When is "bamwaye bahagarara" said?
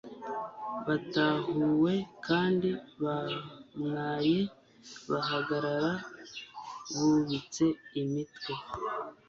3.03-5.91